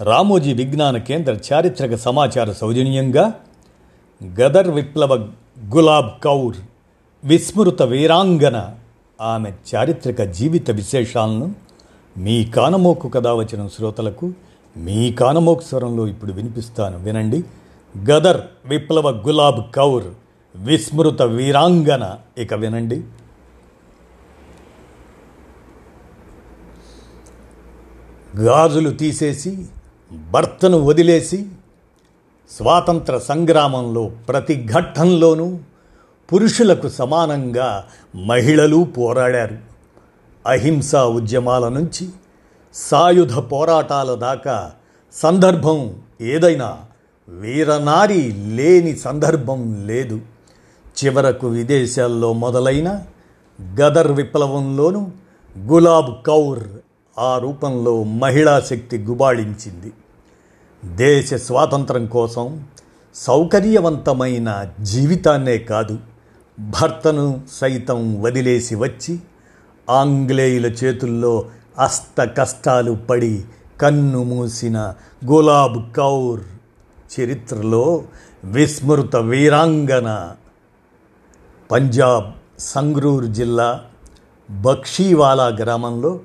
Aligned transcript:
రామోజీ 0.00 0.52
విజ్ఞాన 0.52 0.96
కేంద్ర 0.96 1.38
చారిత్రక 1.52 1.94
సమాచార 1.94 2.52
సౌజన్యంగా 2.52 3.34
గదర్ 4.40 4.70
విప్లవ 4.70 5.14
గులాబ్ 5.74 6.10
కౌర్ 6.24 6.56
విస్మృత 7.24 7.82
వీరాంగన 7.82 8.70
ఆమె 9.20 9.52
చారిత్రక 9.74 10.22
జీవిత 10.22 10.70
విశేషాలను 10.70 11.54
మీ 12.18 12.44
కానమోకు 12.44 13.08
కథ 13.08 13.26
వచ్చిన 13.26 13.66
శ్రోతలకు 13.66 14.32
మీ 14.76 15.12
కానమోకు 15.12 15.60
స్వరంలో 15.60 16.06
ఇప్పుడు 16.06 16.32
వినిపిస్తాను. 16.32 16.98
వినండి. 16.98 17.44
గదర్ 18.10 18.40
విప్లవ 18.64 19.10
గులాబ్ 19.10 19.74
కౌర్ 19.74 20.04
విస్మృత 20.56 21.22
వీరాంగన 21.22 22.16
ఇక 22.38 22.54
వినండి. 22.54 23.04
గాజులు 28.36 28.90
తీసేసి 28.90 29.66
భర్తను 30.12 30.78
వదిలేసి 30.78 31.46
స్వాతంత్ర 32.50 33.18
సంగ్రామంలో 33.18 34.12
ప్రతి 34.28 34.66
ఘట్టంలోనూ 34.66 35.58
పురుషులకు 36.32 36.88
సమానంగా 36.88 37.84
మహిళలు 38.14 38.84
పోరాడారు. 38.84 39.58
అహింసా 40.46 41.04
ఉద్యమాల 41.04 41.68
నుంచి 41.68 42.08
సాయుధ 42.74 43.38
పోరాటాల 43.38 44.14
దాకా 44.14 44.72
సందర్భం 45.12 46.02
ఏదైనా 46.20 46.78
వీరనారి 47.28 48.32
లేని 48.32 48.96
సందర్భం 48.96 49.84
లేదు. 49.86 50.20
చివరకు 51.04 51.48
విదేశాల్లో 51.48 52.32
మొదలైన 52.32 53.02
గదర్ 53.80 54.12
విప్లవంలోనూ 54.12 55.08
గులాబ్ 55.58 56.26
కౌర్ 56.26 56.64
ఆ 57.20 57.38
రూపంలో 57.38 58.02
మహిళా 58.02 58.60
శక్తి 58.60 58.98
గుబాళించింది. 58.98 59.92
దేశ 60.84 61.34
స్వాతంత్రం 61.34 62.06
కోసం 62.06 62.64
సౌకర్యవంతమైన 63.14 64.70
జీవితాన్నే 64.80 65.58
కాదు 65.58 65.98
భర్తను 66.58 67.40
సైతం 67.52 68.22
వదిలేసి 68.22 68.74
వచ్చి 68.74 69.18
ఆంగ్లేయుల 69.90 70.66
చేతుల్లో 70.66 71.44
అస్త 71.78 72.24
కష్టాలు 72.38 72.92
పడి 72.92 73.44
కన్ను 73.80 74.24
మూసిన 74.24 74.94
గులాబ్ 75.24 75.96
కౌర్ 75.96 76.40
చరిత్రలో 77.12 78.04
విస్మృత 78.44 79.16
వీరాంగన 79.16 80.30
పంజాబ్ 81.70 82.32
సంగ్రూర్ 82.58 83.26
జిల్లా 83.26 83.84
బక్షీవాలా 84.50 85.46
గ్రామంలో 85.46 86.20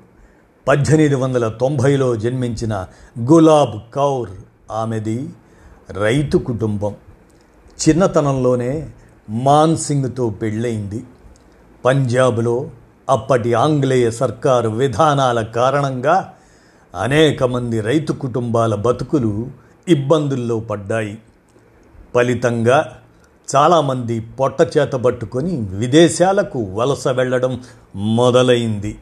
పద్దెనిమిది 0.68 1.14
వందల 1.14 1.48
తొంభైలో 1.48 2.16
జన్మించిన 2.16 2.86
గులాబ్ 3.20 3.94
కౌర్ 3.94 4.30
ఆమెది 4.70 5.28
రైతు 5.92 6.38
కుటుంబం. 6.38 6.94
చిన్నతనంలోనే 7.82 8.90
మాన్ 9.30 9.76
సింగ్తో 9.76 10.30
పెళ్ళయింది. 10.30 11.04
పంజాబ్లో 11.84 12.70
అప్పటి 13.10 13.54
ఆంగ్లేయ 13.54 14.10
సర్కారు 14.10 14.68
విధానాల 14.68 15.42
కారణంగా 15.42 16.32
అనేక 16.94 17.44
మంది 17.44 17.80
రైతు 17.80 18.12
కుటుంబాల 18.12 18.74
బతుకులు 18.74 19.48
ఇబ్బందుల్లో 19.88 20.60
పడ్డాయి. 20.60 21.18
ఫలితంగా 22.14 22.98
చాలామంది 23.56 24.20
పొట్ట 24.20 24.78
చేత 24.78 24.92
పట్టుకొని 24.92 25.56
విదేశాలకు 25.56 26.58
వలస 26.58 27.08
వెళ్ళడం 27.08 27.62
మొదలైంది. 27.96 28.98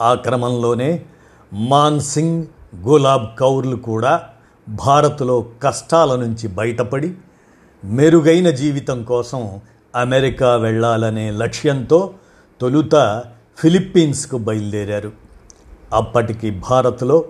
ఆ 0.00 0.14
క్రమంలోనే 0.14 1.04
మాన్ 1.52 2.00
సింగ్ 2.00 2.44
గులాబ్ 2.76 3.38
కౌర్లు 3.38 3.76
కూడా 3.76 4.22
భారత్లో 4.68 5.46
కష్టాల 5.62 6.16
నుంచి 6.16 6.48
బయటపడి 6.48 7.14
మెరుగైన 7.84 8.50
జీవితం 8.50 9.02
కోసం 9.02 9.60
అమెరికా 9.96 10.56
వెళ్ళాలనే 10.56 11.30
లక్ష్యంతో 11.30 12.14
తొలుత 12.60 13.22
ఫిలిప్పీన్స్కు 13.58 14.38
బయలుదేరారు. 14.38 15.12
అప్పటికి 15.92 16.50
భారత్లో 16.50 17.24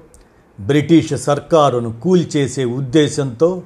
బ్రిటిష్ 0.60 1.16
సర్కారును 1.16 2.00
కూల్చేసే 2.00 2.65
ఉద్దేశంతో 2.65 3.62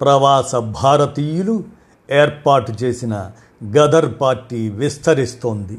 ప్రవాస 0.00 0.56
భారతీయులు 0.56 1.64
ఏర్పాటు 2.10 2.72
చేసిన 2.72 3.30
గదర్ 3.64 4.14
పార్టీ 4.20 4.68
విస్తరిస్తోంది. 4.68 5.78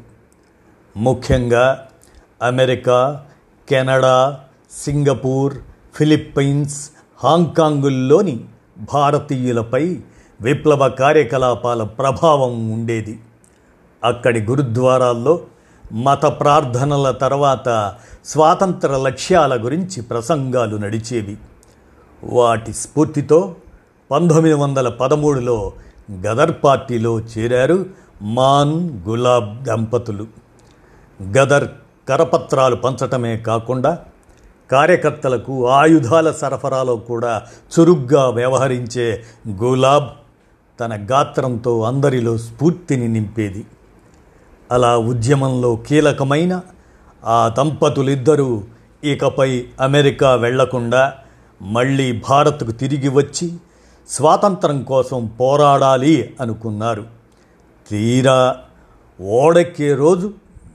ముఖ్యంగా 0.98 1.88
అమెరికా 2.44 3.26
కెనడా 3.70 4.40
సింగపూర్ 4.72 5.54
ఫిలిప్పీన్స్ 5.96 6.90
హాంకాంగుల్లోని 7.24 8.44
భారతీయులపై 8.94 10.00
విప్లవ 10.42 10.90
కార్యకలాపాల 10.90 11.84
ప్రభావం 11.84 12.72
ఉండేది. 12.72 13.20
అక్కడి 14.04 14.42
గురుద్వారాల్లో 14.42 15.40
మత 15.94 16.26
ప్రార్థనల 16.26 17.12
తర్వాత 17.12 17.96
స్వాతంత్ర 18.26 18.98
లక్ష్యాల 18.98 19.66
గురించి 19.66 20.02
ప్రసంగాలు 20.02 20.78
నడిచేవి. 20.78 21.38
వాటి 22.24 22.74
స్ఫూర్తితో 22.74 23.56
పంతొమ్మిది 24.12 24.56
వందల 24.56 24.90
పదమూడులో 24.90 25.72
గదర్ 26.12 26.52
పార్టీలో 26.64 27.20
చేరారు 27.20 27.86
మాన్ 28.22 28.90
గులాబ్ 29.08 29.64
దంపతులు. 29.64 30.28
గదర్ 31.24 31.68
కరపత్రాలు 32.10 32.76
పంచటమే 32.76 33.38
కాకుండా 33.38 34.00
కార్యకర్తలకు 34.72 35.70
ఆయుధాల 35.70 36.32
సరఫరాలో 36.32 36.96
కూడా 36.96 37.42
చురుగ్గా 37.74 38.30
వ్యవహరించే 38.30 39.24
గులాబ్ 39.50 40.10
తన 40.80 41.08
గాత్రంతో 41.12 41.82
అందరిలో 41.82 42.38
స్ఫూర్తిని 42.38 43.08
నింపేది. 43.08 43.66
అలా 44.72 44.98
ఉద్యమంలో 44.98 45.76
కీలకమైన 45.76 46.62
ఆ 47.26 47.54
దంపతులిద్దరూ 47.58 48.64
ఇకపై 49.04 49.66
అమెరికా 49.82 50.36
వెళ్ళకుండా 50.36 51.14
మళ్ళీ 51.62 52.22
భారత్కు 52.30 52.72
తిరిగి 52.72 53.10
వచ్చి 53.10 53.54
స్వాతంత్రం 54.10 54.84
కోసం 54.84 55.26
పోరాడాలి 55.26 56.36
అనుకున్నారు. 56.42 57.04
తీరా 57.90 58.56
ఓడెక్కే 59.22 59.94
రోజు 59.94 60.34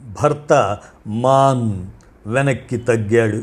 భర్త 0.08 0.78
మాన్ 1.06 1.86
వెనక్కి 2.26 2.76
తగ్గాడు. 2.76 3.42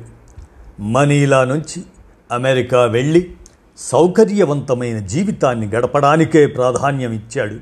మనీలా 0.81 1.44
నుంచి 1.44 1.84
అమెరికా 2.31 2.86
వెళ్ళి 2.86 3.34
సౌకర్యవంతమైన 3.78 4.98
జీవితాన్ని 4.98 5.68
గడపడానికే 5.68 6.48
ప్రాధాన్యం 6.48 7.12
ఇచ్చాడు. 7.12 7.56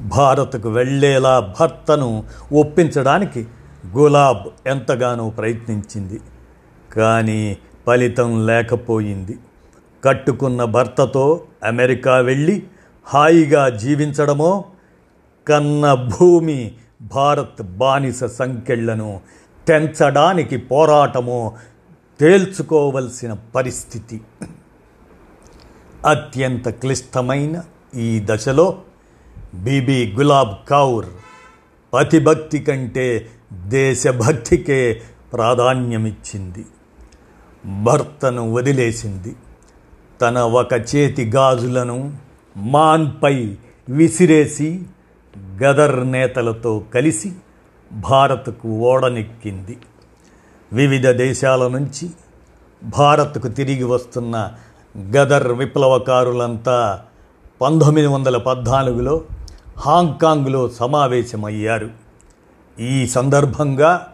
భారత్కు 0.00 0.68
వెళ్ళేలా 0.68 1.54
భర్తను 1.60 2.24
ఒప్పించడానికి 2.52 3.46
గులాబ్ 3.96 4.68
ఎంతగానో 4.68 5.30
ప్రయత్నించింది. 5.30 6.20
కానీ 6.96 7.58
ఫలితం 7.86 8.46
లేకపోయింది. 8.46 9.38
కట్టుకున్న 10.04 10.64
భర్తతో 10.64 11.42
అమెరికా 11.64 12.16
వెళ్ళి 12.16 12.62
హాయిగా 13.04 13.68
జీవించడమో 13.68 14.64
కన్న 15.48 15.94
భూమి 15.94 16.72
భారత్ 17.04 17.62
బానిస 17.62 18.24
సంఖ్యలను 18.24 19.20
తెంచడానికి 19.68 20.56
పోరాటము 20.56 21.56
తేల్చుకోవలసిన 22.20 23.36
పరిస్థితి. 23.54 24.20
అత్యంత 26.06 26.68
క్లిష్టమైన 26.68 27.62
ఈ 27.94 28.22
దశలో 28.24 28.82
బీబీ 29.54 30.12
గులాబ్ 30.12 30.68
కౌర్ 30.70 31.06
పతిభక్తి 31.94 32.58
కంటే 32.58 33.28
దేశభక్తికే 33.52 35.02
ప్రాధాన్యమిచ్చింది. 35.32 36.66
భర్తను 37.82 38.52
వదిలేసింది. 38.52 39.36
తన 40.20 40.38
ఒక 40.38 40.72
చేతి 40.72 41.30
గాజులను 41.30 42.16
మాన్పై 42.56 43.56
విసిరేసి 43.88 44.82
గదర్ 45.38 46.10
నేతలతో 46.10 46.84
కలిసి 46.94 47.32
భారత్కు 47.92 48.68
ఓడనెక్కింది. 48.68 49.78
వివిధ 50.72 51.08
దేశాల 51.08 51.68
నుంచి 51.68 52.10
భారత్కు 52.84 53.48
తిరిగి 53.48 53.84
వస్తున్న 53.84 54.52
గదర్ 54.98 55.52
విప్లవకారులంతా 55.52 57.02
పంతొమ్మిది 57.60 58.06
వందల 58.06 58.36
పద్నాలుగులో 58.36 59.24
హాంకాంగ్లో 59.78 60.68
సమావేశమయ్యారు. 60.68 61.90
ఈ 62.80 63.06
సందర్భంగా 63.06 64.06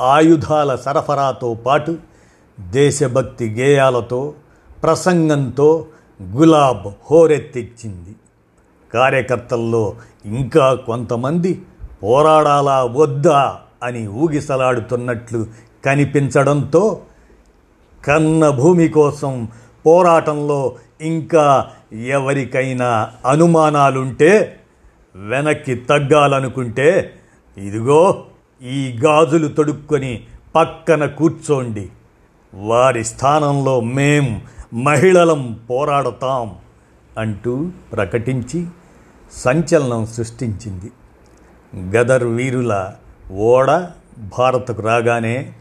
ఆయుధాల 0.00 0.76
సరఫరాతో 0.76 1.54
పాటు 1.54 1.96
దేశభక్తి 2.60 3.50
గేయాలతో 3.50 4.34
ప్రసంగంతో 4.82 5.86
గులాబ్ 6.22 6.88
హోరెత్తిచ్చింది. 7.10 8.16
కార్యకర్తల్లో 8.94 9.96
ఇంకా 10.24 10.74
కొంతమంది 10.74 11.62
పోరాడాలా 12.02 12.84
వద్దా 12.84 13.58
అని 13.82 14.06
ఊగిసలాడుతున్నట్లు 14.06 15.46
కనిపించడంతో 15.84 17.02
కన్న 18.04 18.50
భూమి 18.50 18.88
కోసం 18.88 19.48
పోరాటంలో 19.86 20.76
ఇంకా 21.00 21.70
ఎవరికైనా 22.06 23.10
అనుమానాలుంటే 23.26 24.60
వెనక్కి 25.16 25.74
తగ్గాలనుకుంటే 25.74 27.14
ఇదిగో 27.58 28.24
ఈ 28.62 28.98
గాజులు 29.04 29.48
తొడుక్కొని 29.48 30.24
పక్కన 30.56 31.06
కూర్చోండి. 31.06 31.88
వారి 32.54 33.04
స్థానంలో 33.04 33.80
మేం 33.80 34.42
మహిళలం 34.74 35.60
పోరాడతాం 35.70 36.56
అంటూ 37.18 37.70
ప్రకటించి 37.92 38.66
సంచలనం 39.32 40.06
సృష్టించింది. 40.06 40.92
గదర్ 41.96 42.24
వీరుల 42.24 42.90
ఓడ 43.30 43.66
భారత్కు 44.38 44.82
రాగానే 44.82 45.52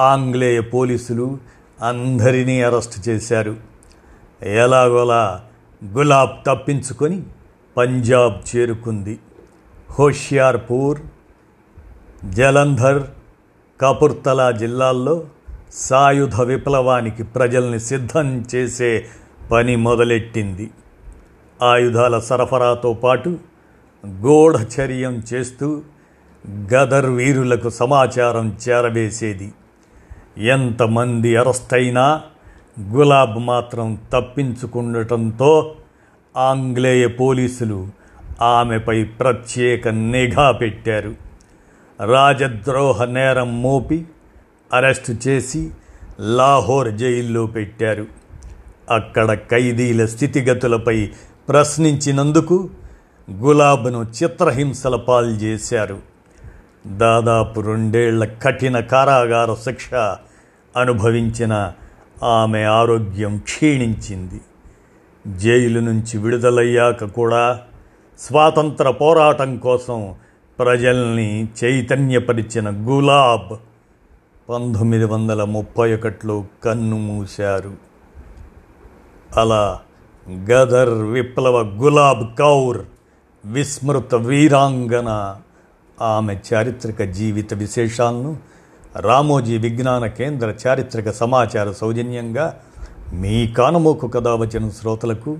ఆంగ్లేయ 0.00 0.60
పోలీసులు 0.60 1.38
అందరినీ 1.82 2.62
అరెస్ట్ 2.62 3.08
చేశారు. 3.08 3.56
ఎలాగోలా 4.42 5.44
గులాబ్ 5.84 6.46
తప్పించుకొని 6.46 7.22
పంజాబ్ 7.76 8.56
చేరుకుంది. 8.56 9.18
హోషియార్పూర్ 9.90 11.00
జలంధర్ 12.24 13.02
కపుర్తలా 13.80 14.50
జిల్లాల్లో 14.50 15.24
సాయుధ 15.74 16.40
విప్లవానికి 16.40 17.22
ప్రజల్ని 17.22 17.80
సిద్ధం 17.80 18.44
చేసే 18.54 19.06
పని 19.52 19.76
మొదలెట్టింది. 19.76 20.70
ఆయుధాల 21.62 22.18
సరఫరాతో 22.18 22.92
పాటు 22.92 23.38
గూఢచర్యం 24.06 25.22
చేస్తూ 25.34 25.82
గదర్ 26.74 27.06
వీరులకు 27.06 27.70
సమాచారం 27.70 28.56
చేరవేసేది. 28.68 29.52
ఎంతమంది 30.38 31.36
అరెస్టైనా 31.36 32.22
గులాబ్ 32.80 33.38
మాత్రం 33.38 33.98
తప్పించుకుండటంతో 34.12 35.74
ఆంగ్లేయ 36.36 37.06
పోలీసులు 37.06 37.88
ఆమెపై 38.42 39.04
ప్రత్యేక 39.04 39.88
నిఘా 39.88 40.50
పెట్టారు. 40.50 41.14
రాజద్రోహ 42.06 43.04
నేరం 43.04 43.62
మోపి 43.62 44.06
అరెస్టు 44.72 45.16
చేసి 45.28 45.70
లాహోర్ 46.20 46.92
జైల్లో 46.92 47.46
పెట్టారు. 47.46 48.06
అక్కడ 48.90 49.34
ఖైదీల 49.34 50.06
స్థితిగతులపై 50.06 51.10
ప్రశ్నించినందుకు 51.48 52.70
గులాబ్ను 53.32 54.06
చిత్రహింసల 54.22 54.96
పాల్చేశారు 54.96 55.98
దాదాపు 56.86 57.60
రెండేళ్ళ 57.60 58.24
కఠిన 58.24 58.80
కారాగార 58.80 59.54
శిక్ష 59.54 59.94
అనుభవించిన 60.76 61.72
ఆమె 62.22 62.62
ఆరోగ్యం 62.62 63.38
క్షీణించింది. 63.38 64.40
జైలు 65.38 65.80
నుంచి 65.80 66.18
విడుదలయ్యాక 66.18 67.04
కూడా 67.04 67.60
స్వాతంత్ర 68.18 68.90
పోరాటం 68.90 69.56
కోసం 69.56 70.14
ప్రజల్ని 70.58 71.48
చైతన్యపరిచిన 71.64 72.70
గులాబ్ 72.70 73.56
పంతొమ్మిది 74.50 75.04
వందల 75.04 75.44
ముప్పై 75.44 75.94
ఒకటిలో 75.94 76.44
కన్ను 76.64 76.98
మూశారు. 76.98 77.72
అలా 79.36 79.80
గదర్ 80.30 80.90
విప్లవ 80.90 81.60
గులాబ్ 81.60 82.38
కౌర్ 82.38 82.78
విస్మృత 83.44 84.14
వీరాంగన. 84.14 85.36
ఆమె 86.00 86.38
చారిత్రక 86.54 87.02
జీవిత 87.02 87.54
విశేషాలను 87.54 88.36
రామోజీ 88.96 89.58
విజ్ఞాన 89.58 90.06
కేంద్ర 90.06 90.54
చారిత్రక 90.66 91.10
సమాచార 91.10 91.72
సౌజన్యంగా 91.72 92.60
మీ 93.12 93.48
కానమోకు 93.48 94.08
కథ 94.08 94.28
వచ్చిన 94.28 94.70
శ్రోతలకు 94.70 95.38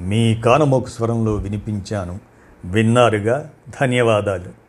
మీ 0.00 0.34
కానమోకు 0.34 0.88
స్వరంలో 0.88 1.34
వినిపించాను. 1.34 2.20
విన్నారుగా? 2.64 3.50
ధన్యవాదాలు. 3.80 4.65